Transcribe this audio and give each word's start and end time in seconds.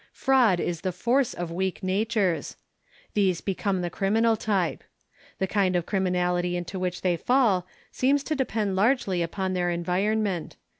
"Fraud 0.13 0.59
is 0.59 0.81
the 0.81 0.91
force 0.91 1.35
of 1.35 1.51
weak 1.51 1.83
natures." 1.83 2.55
These 3.13 3.39
become 3.39 3.81
the 3.81 3.91
criminal 3.91 4.35
type. 4.35 4.83
The 5.37 5.45
kind 5.45 5.75
of 5.75 5.85
criminality 5.85 6.57
into 6.57 6.79
which 6.79 7.01
they 7.01 7.15
fall 7.17 7.67
seems 7.91 8.23
to 8.23 8.35
depend 8.35 8.75
largely 8.75 9.21
upon 9.21 9.53
their 9.53 9.69
environ 9.69 10.23
ment. 10.23 10.55